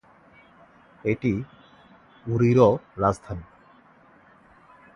এটি 1.03 1.33
উরিরও 2.25 2.69
রাজধানী। 2.97 3.45